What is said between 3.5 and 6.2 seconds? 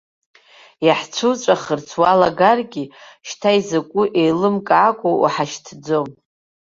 изакәу еилымкаакәа уҳашьҭӡом.